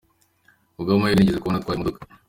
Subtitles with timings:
[0.73, 1.99] Ku bw’ amahirwe nigeze kubona atwaye imodoka….